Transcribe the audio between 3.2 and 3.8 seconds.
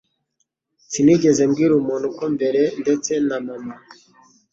na mama.